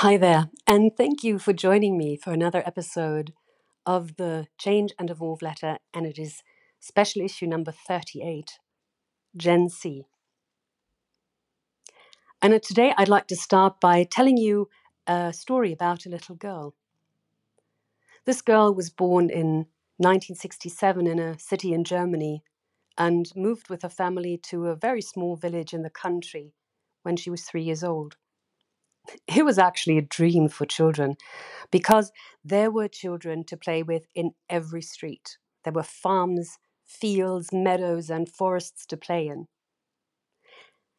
[0.00, 3.34] Hi there, and thank you for joining me for another episode
[3.84, 6.42] of the Change and Evolve letter, and it is
[6.78, 8.52] special issue number 38,
[9.36, 10.06] Gen C.
[12.40, 14.70] And today I'd like to start by telling you
[15.06, 16.74] a story about a little girl.
[18.24, 19.66] This girl was born in
[19.98, 22.42] 1967 in a city in Germany
[22.96, 26.54] and moved with her family to a very small village in the country
[27.02, 28.16] when she was three years old.
[29.26, 31.16] It was actually a dream for children
[31.70, 32.12] because
[32.44, 35.38] there were children to play with in every street.
[35.64, 39.46] There were farms, fields, meadows, and forests to play in.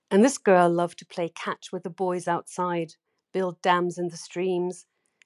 [0.09, 2.93] And this girl loved to play catch with the boys outside,
[3.34, 4.85] build dams in the streams,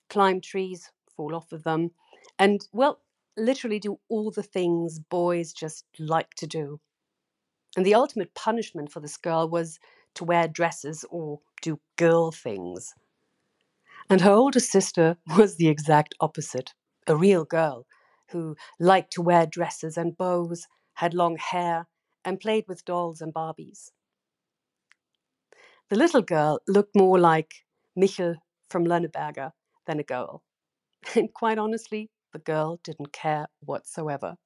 [0.10, 1.92] climb trees, fall off of them,
[2.38, 3.02] and, well,
[3.38, 6.80] literally do all the things boys just like to do.
[7.76, 9.80] And the ultimate punishment for this girl was
[10.16, 12.94] to wear dresses or do girl things.
[14.08, 16.74] And her older sister was the exact opposite
[17.08, 17.86] a real girl
[18.32, 21.88] who liked to wear dresses and bows, had long hair,
[22.24, 23.92] and played with dolls and Barbies.
[25.90, 27.54] The little girl looked more like
[27.96, 28.36] Michel
[28.70, 29.52] from Lönneberga
[29.86, 30.44] than a girl.
[31.16, 34.38] And quite honestly, the girl didn't care whatsoever.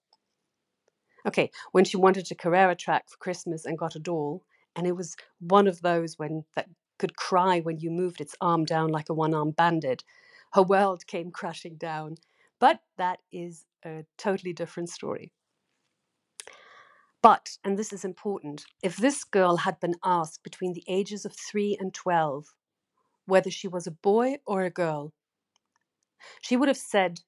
[1.26, 4.44] Okay, when she wanted a Carrera track for Christmas and got a doll,
[4.76, 6.68] and it was one of those when that
[7.00, 10.04] could cry when you moved its arm down like a one-armed bandit,
[10.54, 12.16] her world came crashing down.
[12.60, 15.32] But that is a totally different story.
[17.22, 21.36] But, and this is important, if this girl had been asked between the ages of
[21.36, 22.54] 3 and 12
[23.26, 25.14] whether she was a boy or a girl,
[26.42, 27.22] she would have said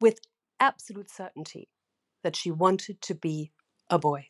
[0.00, 0.20] with
[0.60, 1.68] absolute certainty
[2.22, 3.52] that she wanted to be
[3.90, 4.26] a boy.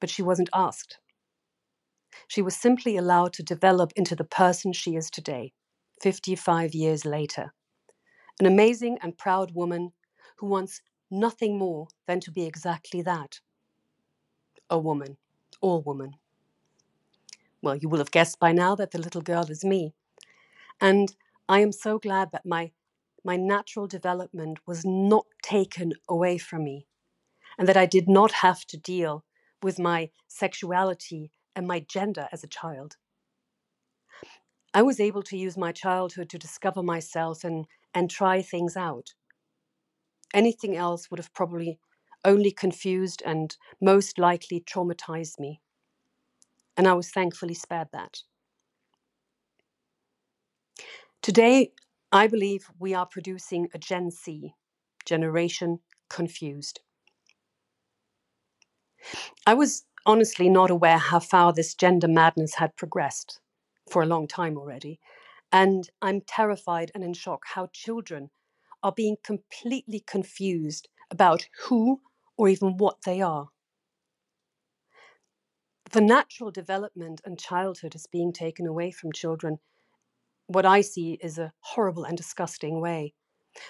[0.00, 0.98] But she wasn't asked.
[2.28, 5.52] She was simply allowed to develop into the person she is today,
[6.02, 7.52] 55 years later.
[8.38, 9.92] An amazing and proud woman
[10.38, 13.40] who wants nothing more than to be exactly that
[14.70, 15.16] a woman,
[15.60, 16.14] all woman.
[17.60, 19.92] Well, you will have guessed by now that the little girl is me.
[20.80, 21.14] And
[21.48, 22.70] I am so glad that my,
[23.24, 26.86] my natural development was not taken away from me
[27.58, 29.24] and that I did not have to deal
[29.62, 32.96] with my sexuality and my gender as a child.
[34.72, 39.14] I was able to use my childhood to discover myself and, and try things out.
[40.32, 41.80] Anything else would have probably
[42.24, 45.60] only confused and most likely traumatized me.
[46.76, 48.22] And I was thankfully spared that.
[51.22, 51.72] Today,
[52.12, 54.54] I believe we are producing a Gen C,
[55.04, 56.80] Generation Confused.
[59.46, 63.38] I was honestly not aware how far this gender madness had progressed
[63.88, 64.98] for a long time already.
[65.52, 68.30] And I'm terrified and in shock how children
[68.82, 72.00] are being completely confused about who
[72.36, 73.50] or even what they are.
[75.92, 79.58] The natural development and childhood is being taken away from children.
[80.48, 83.14] What I see is a horrible and disgusting way.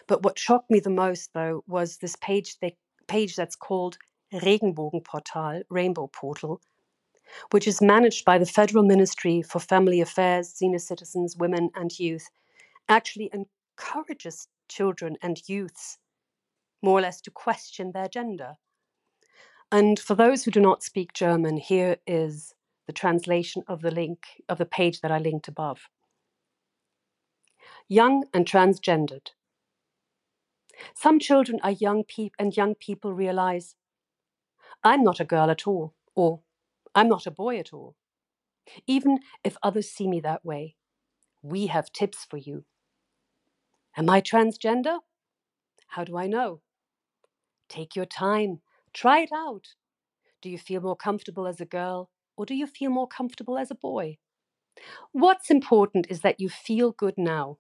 [0.07, 2.79] But what shocked me the most, though, was this page, they,
[3.09, 3.99] page that's called
[4.33, 6.61] Regenbogenportal, Rainbow Portal,
[7.51, 12.29] which is managed by the Federal Ministry for Family Affairs, Senior Citizens, Women and Youth,
[12.89, 15.99] actually encourages children and youths
[16.83, 18.55] more or less to question their gender.
[19.73, 22.55] And for those who do not speak German, here is
[22.87, 25.89] the translation of the link of the page that I linked above.
[27.89, 29.29] Young and transgendered.
[30.95, 33.77] Some children are young pe- and young people realize
[34.83, 36.41] I'm not a girl at all, or
[36.95, 37.97] I'm not a boy at all.
[38.87, 40.77] Even if others see me that way,
[41.43, 42.65] we have tips for you.
[43.97, 45.01] Am I transgender?
[45.89, 46.61] How do I know?
[47.69, 48.61] Take your time,
[48.93, 49.75] try it out.
[50.43, 53.71] Do you feel more comfortable as a girl, or do you feel more comfortable as
[53.71, 54.19] a boy?
[55.13, 57.59] What's important is that you feel good now.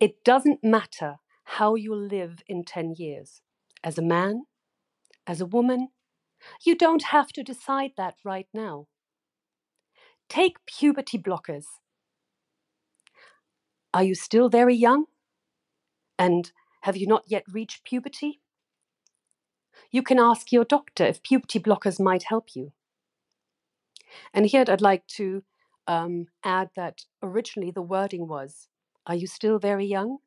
[0.00, 3.40] It doesn't matter how you live in 10 years
[3.84, 4.44] as a man,
[5.26, 5.88] as a woman,
[6.64, 8.86] you don't have to decide that right now.
[10.28, 11.64] Take puberty blockers.
[13.94, 15.04] Are you still very young?
[16.18, 16.50] And
[16.82, 18.40] have you not yet reached puberty?
[19.90, 22.72] You can ask your doctor if puberty blockers might help you.
[24.32, 25.42] And here I'd like to
[25.86, 28.68] um, add that originally the wording was
[29.06, 30.18] Are you still very young?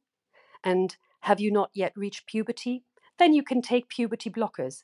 [0.63, 2.83] And have you not yet reached puberty?
[3.17, 4.83] Then you can take puberty blockers.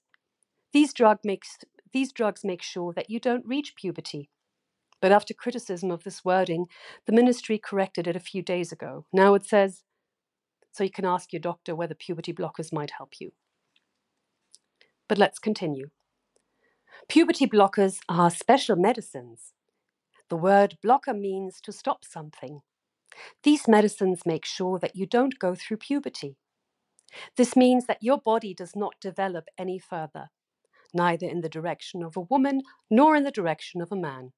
[0.74, 1.57] These, drug makes,
[1.92, 4.30] these drugs make sure that you don't reach puberty.
[5.01, 6.68] But after criticism of this wording,
[7.06, 9.06] the ministry corrected it a few days ago.
[9.12, 9.83] Now it says,
[10.72, 13.31] so you can ask your doctor whether puberty blockers might help you.
[15.10, 15.89] But let's continue.
[17.10, 19.54] Puberty blockers are special medicines.
[20.30, 22.62] The word blocker means to stop something.
[23.44, 26.38] These medicines make sure that you don't go through puberty.
[27.36, 30.30] This means that your body does not develop any further,
[30.94, 34.31] neither in the direction of a woman nor in the direction of a man.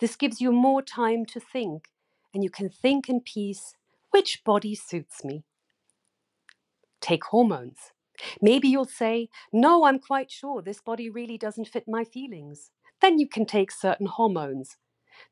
[0.00, 1.88] This gives you more time to think,
[2.32, 3.74] and you can think in peace
[4.10, 5.44] which body suits me.
[7.00, 7.92] Take hormones.
[8.40, 12.70] Maybe you'll say, No, I'm quite sure this body really doesn't fit my feelings.
[13.00, 14.76] Then you can take certain hormones.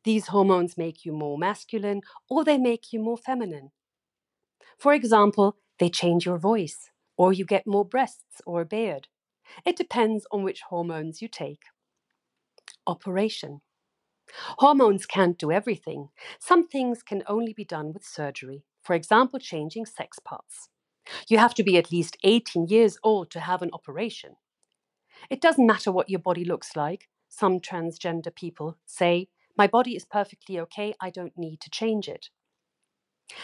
[0.05, 3.71] These hormones make you more masculine or they make you more feminine.
[4.79, 9.09] For example, they change your voice, or you get more breasts or a beard.
[9.65, 11.63] It depends on which hormones you take.
[12.87, 13.61] Operation.
[14.59, 16.09] Hormones can't do everything.
[16.39, 20.69] Some things can only be done with surgery, for example, changing sex parts.
[21.29, 24.37] You have to be at least 18 years old to have an operation.
[25.31, 27.09] It doesn't matter what your body looks like.
[27.29, 32.29] Some transgender people say, My body is perfectly okay, I don't need to change it.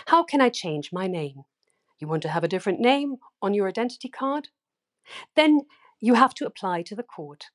[0.06, 1.44] How can I change my name?
[1.99, 4.49] You want to have a different name on your identity card?
[5.37, 5.62] Then
[6.00, 7.47] you have to apply to the court.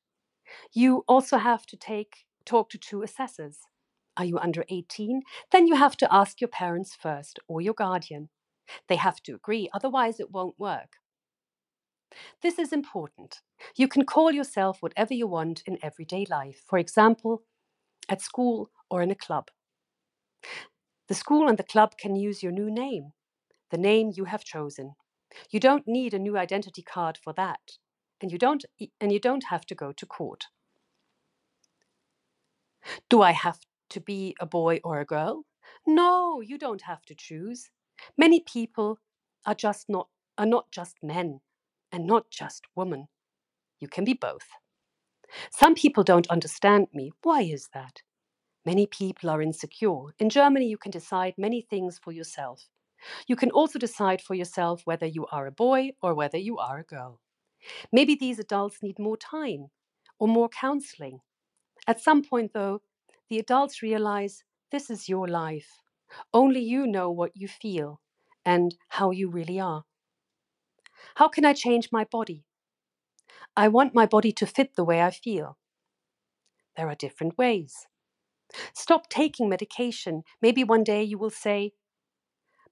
[0.74, 3.60] You also have to take talk to two assessors.
[4.18, 5.22] Are you under 18?
[5.52, 8.30] Then you have to ask your parents first or your guardian.
[8.88, 10.98] They have to agree, otherwise, it won't work.
[12.42, 13.42] This is important.
[13.76, 17.44] You can call yourself whatever you want in everyday life, for example,
[18.08, 19.50] at school or in a club.
[21.08, 23.14] The school and the club can use your new name,
[23.74, 24.94] the name you have chosen.
[25.50, 27.80] You don't need a new identity card for that,
[28.22, 28.64] and you don't,
[29.02, 30.44] and you don't have to go to court.
[33.10, 33.58] Do I have
[33.90, 35.46] to be a boy or a girl?
[35.88, 37.72] No, you don't have to choose.
[38.16, 39.00] Many people
[39.44, 41.40] are just not are not just men
[41.92, 43.08] and not just women.
[43.80, 44.50] You can be both.
[45.50, 47.12] Some people don't understand me.
[47.24, 48.04] Why is that?
[48.68, 50.14] Many people are insecure.
[50.20, 52.68] In Germany, you can decide many things for yourself.
[53.28, 56.80] You can also decide for yourself whether you are a boy or whether you are
[56.80, 57.20] a girl.
[57.92, 59.68] Maybe these adults need more time
[60.20, 61.22] or more counseling.
[61.88, 62.82] At some point, though,
[63.30, 65.82] the adults realize this is your life.
[66.34, 68.02] Only you know what you feel
[68.46, 69.86] and how you really are.
[71.16, 72.46] How can I change my body?
[73.56, 75.58] I want my body to fit the way I feel.
[76.76, 77.88] There are different ways.
[78.74, 80.24] Stop taking medication.
[80.42, 81.74] Maybe one day you will say,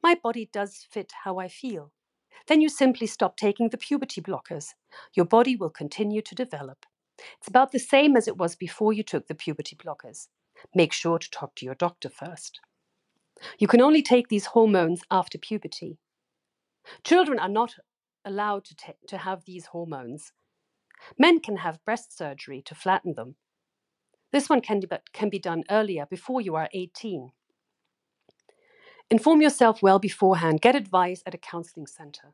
[0.04, 1.92] My body does fit how I feel.
[2.48, 4.70] Then you simply stop taking the puberty blockers.
[5.14, 6.86] Your body will continue to develop.
[7.38, 10.28] It's about the same as it was before you took the puberty blockers.
[10.74, 12.60] Make sure to talk to your doctor first.
[13.60, 15.98] You can only take these hormones after puberty.
[17.04, 17.76] Children are not
[18.26, 20.32] allowed to, ta- to have these hormones.
[21.18, 23.36] Men can have breast surgery to flatten them.
[24.32, 24.82] This one can,
[25.14, 27.32] can be done earlier, before you are 18.
[29.12, 30.62] Inform yourself well beforehand.
[30.62, 32.34] Get advice at a counseling center.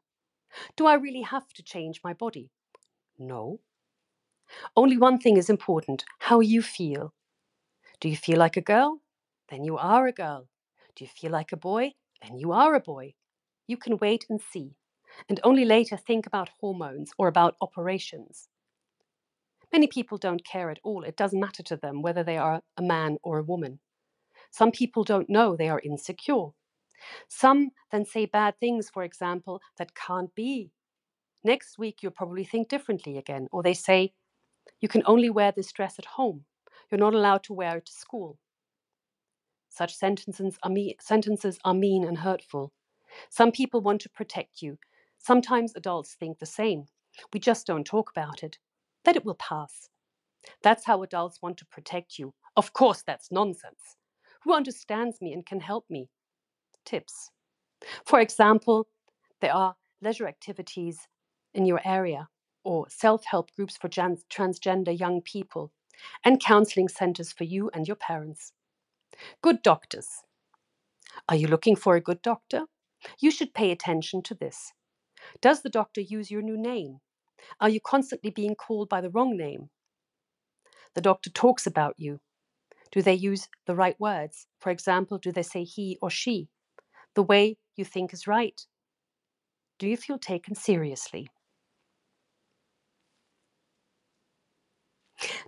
[0.76, 2.52] Do I really have to change my body?
[3.18, 3.62] No.
[4.76, 7.16] Only one thing is important how you feel.
[8.00, 9.02] Do you feel like a girl?
[9.50, 10.50] Then you are a girl.
[10.96, 11.94] Do you feel like a boy?
[12.22, 13.16] Then you are a boy.
[13.66, 14.76] You can wait and see,
[15.28, 18.50] and only later think about hormones or about operations.
[19.74, 21.04] Many people don't care at all.
[21.04, 23.80] It doesn't matter to them whether they are a man or a woman.
[24.52, 26.50] Some people don't know they are insecure.
[27.28, 30.72] Some then say bad things, for example, that can't be.
[31.44, 33.48] Next week, you'll probably think differently again.
[33.52, 34.14] Or they say,
[34.80, 36.46] you can only wear this dress at home.
[36.92, 38.38] You're not allowed to wear it to school.
[39.70, 42.74] Such sentences are, me- sentences are mean and hurtful.
[43.30, 44.78] Some people want to protect you.
[45.18, 46.86] Sometimes adults think the same.
[47.34, 48.58] We just don't talk about it.
[49.06, 49.90] That it will pass.
[50.62, 52.34] That's how adults want to protect you.
[52.56, 53.96] Of course, that's nonsense.
[54.44, 56.10] Who understands me and can help me?
[56.88, 57.32] Tips.
[58.06, 58.88] For example,
[59.42, 61.08] there are leisure activities
[61.54, 62.30] in your area
[62.64, 65.74] or self help groups for transgender young people
[66.24, 68.54] and counseling centers for you and your parents.
[69.42, 70.08] Good doctors.
[71.28, 72.68] Are you looking for a good doctor?
[73.20, 74.72] You should pay attention to this.
[75.42, 77.00] Does the doctor use your new name?
[77.60, 79.72] Are you constantly being called by the wrong name?
[80.96, 82.22] The doctor talks about you.
[82.94, 84.48] Do they use the right words?
[84.60, 86.48] For example, do they say he or she?
[87.18, 88.62] The way you think is right?
[89.80, 91.32] Do you feel taken seriously?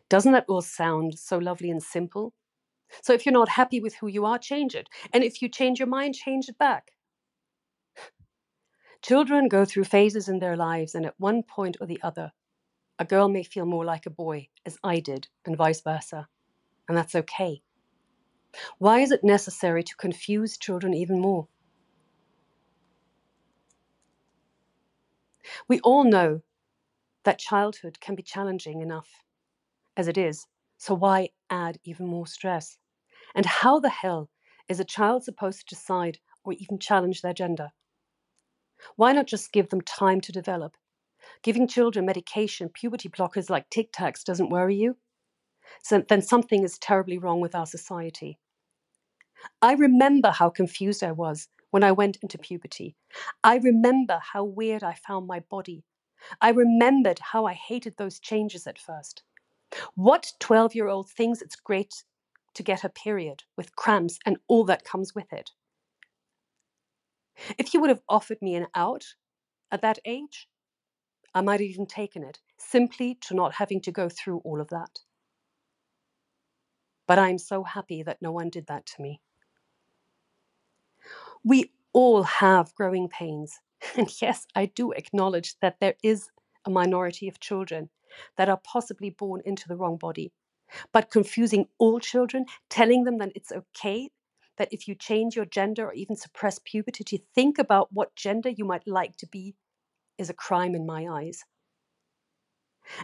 [0.10, 2.34] Doesn't that all sound so lovely and simple?
[3.04, 4.90] So if you're not happy with who you are, change it.
[5.14, 6.90] And if you change your mind, change it back.
[9.04, 12.32] Children go through phases in their lives, and at one point or the other,
[12.98, 16.30] a girl may feel more like a boy, as I did, and vice versa.
[16.88, 17.62] And that's okay.
[18.80, 21.48] Why is it necessary to confuse children even more?
[25.68, 26.42] We all know
[27.26, 29.10] that childhood can be challenging enough
[29.98, 32.78] as it is, so why add even more stress?
[33.36, 34.30] And how the hell
[34.68, 37.72] is a child supposed to decide or even challenge their gender?
[38.96, 40.76] Why not just give them time to develop?
[41.44, 44.98] Giving children medication, puberty blockers like Tic Tacs doesn't worry you?
[45.84, 48.40] So then something is terribly wrong with our society.
[49.62, 52.96] I remember how confused I was when I went into puberty.
[53.44, 55.84] I remember how weird I found my body.
[56.42, 59.24] I remembered how I hated those changes at first.
[59.96, 62.04] What 12 year old thinks it's great
[62.56, 65.52] to get her period with cramps and all that comes with it?
[67.58, 69.06] If you would have offered me an out
[69.72, 70.50] at that age,
[71.34, 74.70] I might have even taken it, simply to not having to go through all of
[74.70, 75.00] that.
[77.08, 79.22] But I'm so happy that no one did that to me.
[81.44, 83.60] We all have growing pains.
[83.96, 86.30] And yes, I do acknowledge that there is
[86.66, 87.90] a minority of children
[88.38, 90.34] that are possibly born into the wrong body.
[90.92, 94.10] But confusing all children, telling them that it's okay
[94.58, 98.50] that if you change your gender or even suppress puberty to think about what gender
[98.50, 99.56] you might like to be
[100.18, 101.44] is a crime in my eyes.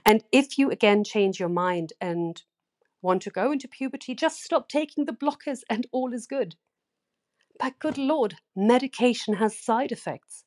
[0.06, 2.42] And if you again change your mind and
[3.02, 6.56] want to go into puberty, just stop taking the blockers and all is good.
[7.60, 10.44] But good Lord, medication has side effects.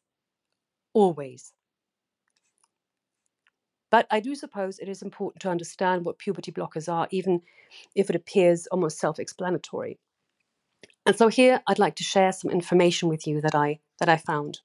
[0.92, 1.52] Always.
[3.90, 7.40] But I do suppose it is important to understand what puberty blockers are, even
[7.94, 9.98] if it appears almost self explanatory.
[11.06, 14.18] And so here I'd like to share some information with you that I, that I
[14.18, 14.60] found.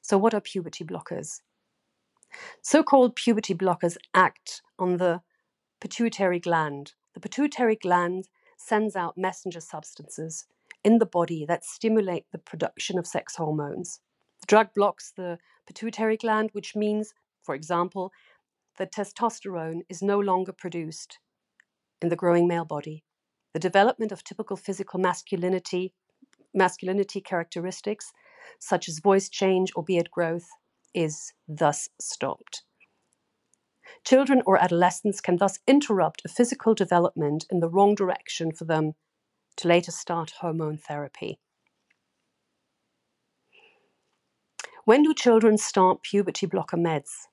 [0.00, 1.40] So, what are puberty blockers?
[2.62, 5.22] So called puberty blockers act on the
[5.80, 6.92] pituitary gland.
[7.14, 10.46] The pituitary gland sends out messenger substances
[10.84, 14.00] in the body that stimulate the production of sex hormones.
[14.40, 18.12] The drug blocks the pituitary gland, which means, for example,
[18.78, 21.18] that testosterone is no longer produced
[22.02, 23.04] in the growing male body.
[23.54, 25.94] The development of typical physical masculinity,
[26.52, 28.12] masculinity characteristics,
[28.58, 30.48] such as voice change or beard growth,
[30.92, 32.62] is thus stopped.
[34.04, 38.94] Children or adolescents can thus interrupt a physical development in the wrong direction for them
[39.56, 41.38] to later start hormone therapy.
[44.84, 47.28] When do children start puberty blocker meds?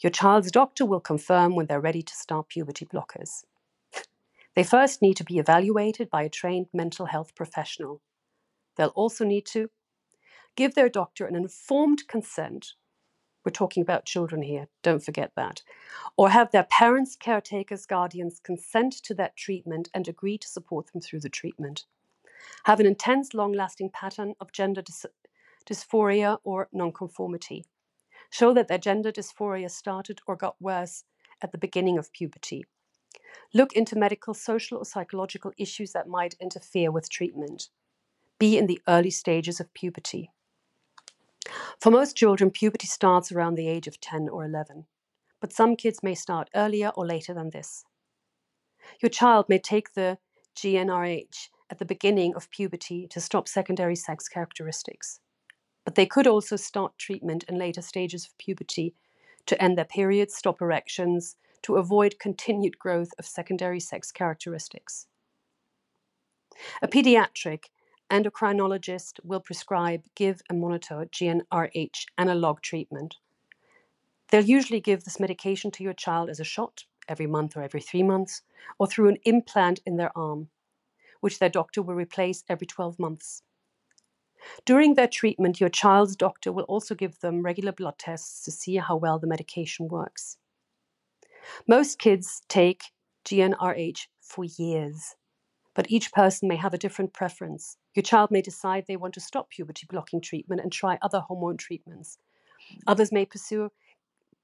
[0.00, 3.44] Your child's doctor will confirm when they're ready to start puberty blockers.
[4.54, 8.00] They first need to be evaluated by a trained mental health professional.
[8.76, 9.70] They'll also need to
[10.56, 12.74] give their doctor an informed consent.
[13.44, 15.62] We're talking about children here, don't forget that.
[16.16, 21.02] Or have their parents, caretakers, guardians consent to that treatment and agree to support them
[21.02, 21.84] through the treatment.
[22.64, 25.06] Have an intense, long lasting pattern of gender dys-
[25.66, 27.66] dysphoria or nonconformity.
[28.30, 31.04] Show that their gender dysphoria started or got worse
[31.42, 32.64] at the beginning of puberty.
[33.52, 37.68] Look into medical, social, or psychological issues that might interfere with treatment.
[38.38, 40.30] Be in the early stages of puberty.
[41.80, 44.86] For most children, puberty starts around the age of 10 or 11,
[45.40, 47.84] but some kids may start earlier or later than this.
[49.00, 50.18] Your child may take the
[50.56, 55.20] GnRH at the beginning of puberty to stop secondary sex characteristics,
[55.84, 58.94] but they could also start treatment in later stages of puberty
[59.46, 65.06] to end their periods, stop erections, to avoid continued growth of secondary sex characteristics.
[66.82, 67.64] A pediatric
[68.10, 73.16] endocrinologist will prescribe, give, and monitor GnRH analog treatment.
[74.30, 77.80] They'll usually give this medication to your child as a shot every month or every
[77.80, 78.42] three months,
[78.78, 80.48] or through an implant in their arm,
[81.20, 83.42] which their doctor will replace every 12 months.
[84.64, 88.76] During their treatment, your child's doctor will also give them regular blood tests to see
[88.76, 90.36] how well the medication works.
[91.66, 92.84] Most kids take
[93.24, 95.16] GnRH for years,
[95.74, 97.76] but each person may have a different preference.
[97.94, 101.56] Your child may decide they want to stop puberty blocking treatment and try other hormone
[101.56, 102.18] treatments.
[102.86, 103.70] Others may pursue,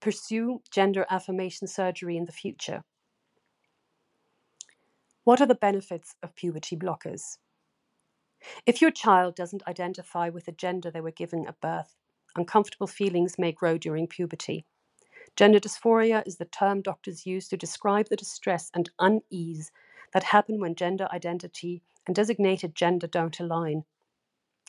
[0.01, 2.83] pursue gender affirmation surgery in the future.
[5.25, 7.39] What are the benefits of puberty blockers?
[8.67, 11.95] If your child doesn't identify with the gender they were given at birth,
[12.37, 14.65] uncomfortable feelings may grow during puberty.
[15.37, 19.71] Gender dysphoria is the term doctors use to describe the distress and unease
[20.13, 23.85] that happen when gender identity and designated gender don't align.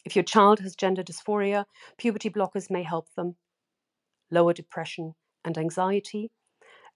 [0.05, 1.65] If your child has gender dysphoria,
[1.97, 3.35] puberty blockers may help them.
[4.31, 6.31] Lower depression and anxiety,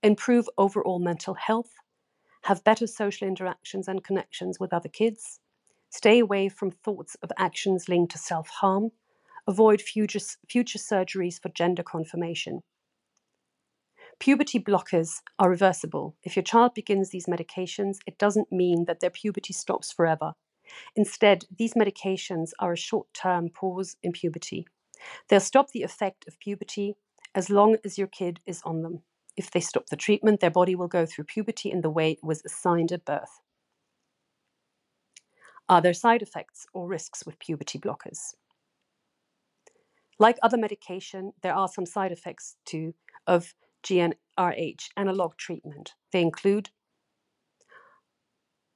[0.04, 1.72] improve overall mental health,
[2.44, 5.40] have better social interactions and connections with other kids,
[5.90, 8.92] stay away from thoughts of actions linked to self harm,
[9.48, 12.62] avoid future, future surgeries for gender confirmation.
[14.20, 16.16] Puberty blockers are reversible.
[16.24, 20.34] If your child begins these medications, it doesn't mean that their puberty stops forever.
[20.96, 24.68] Instead, these medications are a short term pause in puberty.
[25.28, 26.96] They'll stop the effect of puberty
[27.36, 29.02] as long as your kid is on them.
[29.36, 32.24] If they stop the treatment, their body will go through puberty in the way it
[32.24, 33.42] was assigned at birth.
[35.68, 38.36] Are there side effects or risks with puberty blockers?
[40.18, 42.94] Like other medication, there are some side effects too
[43.28, 43.54] of
[43.86, 45.94] GnRH analog treatment.
[46.12, 46.70] They include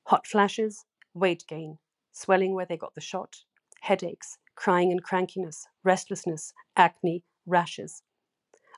[0.06, 1.78] hot flashes, weight gain,
[2.12, 3.38] swelling where they got the shot,
[3.82, 8.04] headaches, crying and crankiness, restlessness, acne, rashes.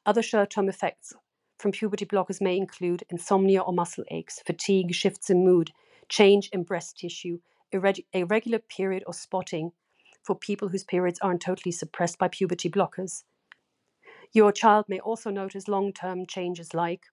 [0.05, 1.13] Other short term effects
[1.59, 5.71] from puberty blockers may include insomnia or muscle aches, fatigue, shifts in mood,
[6.09, 7.39] change in breast tissue,
[7.73, 9.71] irreg- irregular period or spotting
[10.23, 13.23] for people whose periods aren't totally suppressed by puberty blockers.
[14.33, 17.05] Your child may also notice long term changes like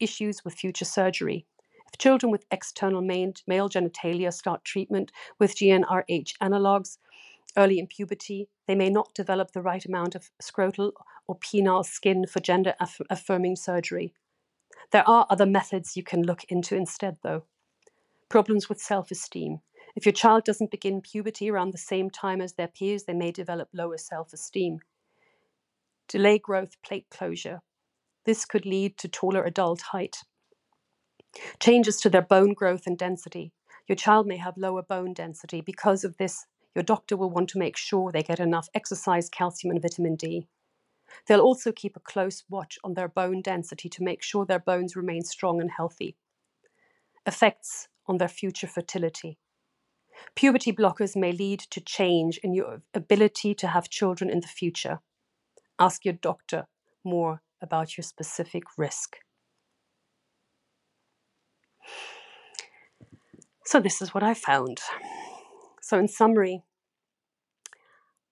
[0.00, 1.46] issues with future surgery.
[1.92, 6.98] If children with external male genitalia start treatment with GnRH analogs
[7.56, 10.92] early in puberty, they may not develop the right amount of scrotal
[11.28, 14.12] or penile skin for gender aff- affirming surgery.
[14.90, 17.44] There are other methods you can look into instead, though.
[18.28, 19.60] Problems with self esteem.
[19.94, 23.30] If your child doesn't begin puberty around the same time as their peers, they may
[23.30, 24.80] develop lower self esteem.
[26.08, 27.62] Delay growth plate closure.
[28.24, 30.18] This could lead to taller adult height.
[31.60, 33.52] Changes to their bone growth and density.
[33.86, 35.60] Your child may have lower bone density.
[35.60, 39.72] Because of this, your doctor will want to make sure they get enough exercise, calcium,
[39.72, 40.46] and vitamin D.
[41.26, 44.96] They'll also keep a close watch on their bone density to make sure their bones
[44.96, 46.16] remain strong and healthy.
[47.26, 49.38] Effects on their future fertility.
[50.34, 55.00] Puberty blockers may lead to change in your ability to have children in the future.
[55.78, 56.66] Ask your doctor
[57.04, 59.18] more about your specific risk.
[63.66, 64.80] So, this is what I found.
[65.82, 66.62] So, in summary,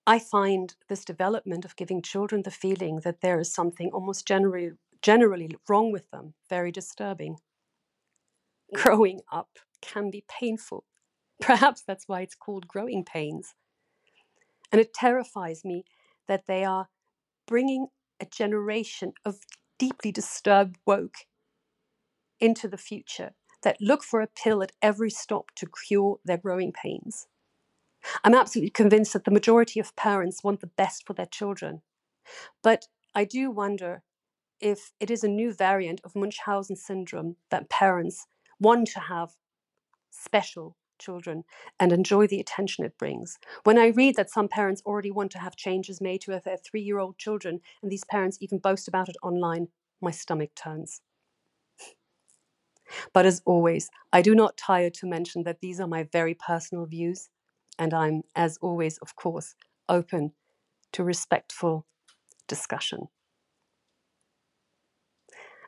[0.06, 4.72] I find this development of giving children the feeling that there is something almost generally,
[5.02, 7.38] generally wrong with them very disturbing.
[8.74, 10.84] Growing up can be painful
[11.40, 13.54] Perhaps that's why it's called growing pains.
[14.72, 15.84] And it terrifies me
[16.28, 16.88] that they are
[17.46, 17.88] bringing
[18.20, 19.40] a generation of
[19.78, 21.26] deeply disturbed woke
[22.40, 26.72] into the future that look for a pill at every stop to cure their growing
[26.72, 27.26] pains.
[28.24, 31.82] I'm absolutely convinced that the majority of parents want the best for their children.
[32.62, 34.02] But I do wonder
[34.60, 38.26] if it is a new variant of Munchausen syndrome that parents
[38.60, 39.30] want to have
[40.10, 41.44] special children
[41.80, 43.38] and enjoy the attention it brings.
[43.64, 46.82] When I read that some parents already want to have changes made to their three
[46.82, 49.68] year old children, and these parents even boast about it online,
[50.00, 51.00] my stomach turns.
[53.12, 56.86] But as always, I do not tire to mention that these are my very personal
[56.86, 57.28] views,
[57.78, 59.54] and I'm, as always, of course,
[59.88, 60.32] open
[60.92, 61.86] to respectful
[62.48, 63.08] discussion.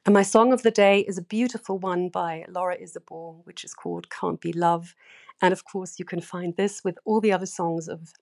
[0.06, 3.72] And my song of the day is a beautiful one by Laura Isabel, which is
[3.72, 4.94] called Can't Be Love.
[5.42, 8.12] And of course, you can find this with all the other songs of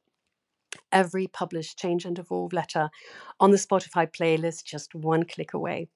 [0.91, 2.91] every published Change and Evolve letter
[3.39, 5.89] on the Spotify playlist, just one click away.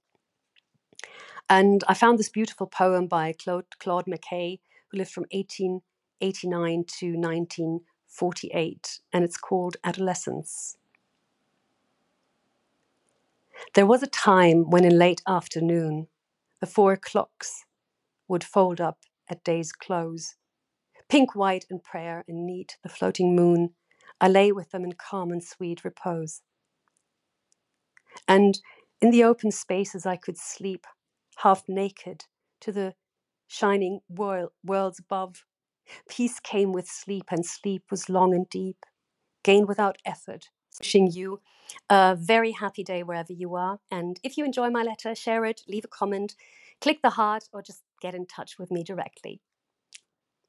[1.48, 4.58] And I found this beautiful poem by Claude, Claude McKay,
[4.90, 10.76] who lived from 1889 to 1948, and it's called Adolescence.
[13.74, 16.08] There was a time when in late afternoon
[16.60, 17.64] the four clocks
[18.28, 18.98] would fold up
[19.28, 20.34] at day's close.
[21.08, 23.74] Pink, white, and prayer and neat, the floating moon,
[24.20, 26.42] I lay with them in calm and sweet repose.
[28.26, 28.58] And
[29.00, 30.86] in the open spaces I could sleep,
[31.38, 32.24] half naked,
[32.60, 32.94] to the
[33.46, 35.44] shining world, worlds above.
[36.08, 38.84] Peace came with sleep, and sleep was long and deep,
[39.44, 41.40] gained without effort, wishing you
[41.88, 43.78] a very happy day wherever you are.
[43.90, 46.34] And if you enjoy my letter, share it, leave a comment,
[46.80, 49.40] click the heart, or just get in touch with me directly.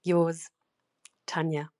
[0.08, 0.50] Yours,
[1.28, 1.72] Tanya.